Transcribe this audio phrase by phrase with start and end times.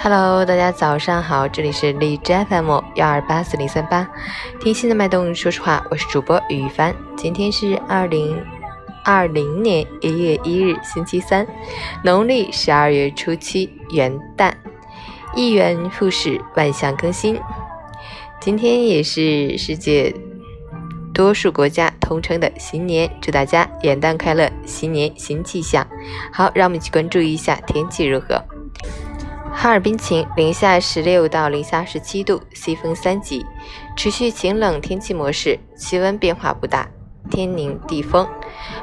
[0.00, 4.08] Hello，大家早上好，这里是荔枝 FM 幺二八四零三八，
[4.60, 6.94] 听心的脉动，说实话，我是主播于帆。
[7.16, 8.40] 今天是二零
[9.04, 11.46] 二零年一月一日，星期三，
[12.04, 14.52] 农历十二月初七，元旦，
[15.34, 17.38] 一元复始，万象更新。
[18.40, 20.14] 今天也是世界
[21.12, 25.84] 多数国家通称的新年，祝大家元旦快乐，新年新气象。
[26.32, 28.40] 好，让我们一起关注一下天气如何。
[29.60, 33.44] 哈尔滨晴，零下十六到零下十七度，西风三级，
[33.96, 36.88] 持续晴冷天气模式，气温变化不大，
[37.28, 38.24] 天宁地风，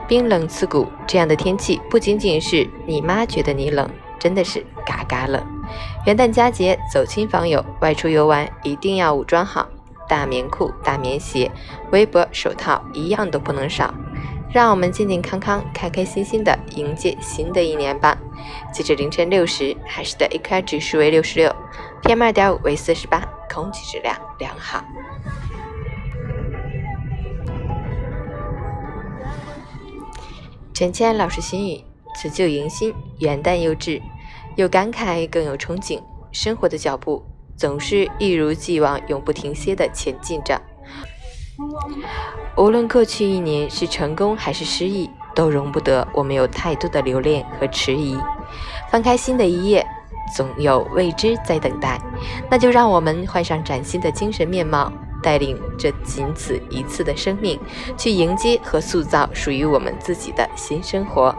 [0.05, 0.85] 冰冷刺骨。
[1.07, 3.89] 这样的天气不仅仅是你妈觉得你冷，
[4.19, 5.41] 真的是嘎嘎冷。
[6.05, 9.65] 元旦佳节，走亲访友、外出游玩，一定要武装好，
[10.09, 11.49] 大棉裤、大棉鞋、
[11.93, 13.93] 围脖、手套，一样都不能少。
[14.55, 18.17] 让我们健健康康、开开心心的迎接新的一年吧。
[18.71, 21.53] 截至凌晨六时，海市的 AQI 指数为六十六
[22.03, 23.19] ，PM 二点五为四十八，
[23.53, 24.81] 空气质量良好。
[30.73, 31.83] 陈谦老师心语：
[32.15, 34.01] 辞旧迎新，元旦又至，
[34.55, 36.01] 有感慨更有憧憬。
[36.31, 37.21] 生活的脚步
[37.57, 40.61] 总是一如既往、永不停歇的前进着。
[42.57, 48.17] 无论过去一年是成功还是失意，都容不得我们有太多的留恋和迟疑。
[48.89, 49.85] 翻开新的一页，
[50.33, 51.99] 总有未知在等待。
[52.49, 54.89] 那就让我们换上崭新的精神面貌，
[55.21, 57.59] 带领这仅此一次的生命，
[57.97, 61.35] 去迎接和塑造属于我们自己的新生活。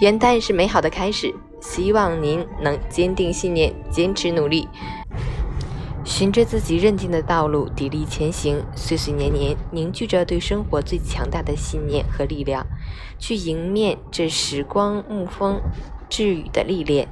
[0.00, 4.68] 元旦是美好的开始，希望您能坚定信念，坚持努力。
[6.04, 12.66] 循着自己认定的道路，砥砺前行，岁岁年年凝聚着对生活最强大的信念和力量，
[13.18, 15.60] 去迎面这时光沐风
[16.08, 17.08] 致雨的历练。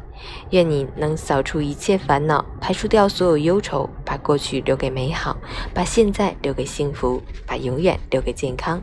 [0.51, 5.39] 愿你能扫除一切烦恼，排除掉所有忧愁，把过去留给美好，
[5.73, 8.83] 把现在留给幸福，把永远留给健康，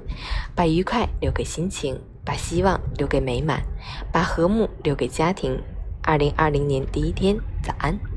[0.56, 3.62] 把愉快留给心情，把希望留给美满，
[4.12, 5.62] 把和睦留给家庭。
[6.02, 8.17] 二零二零年第一天，早安。